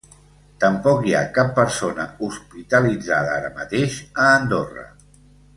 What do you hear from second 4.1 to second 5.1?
a Andorra.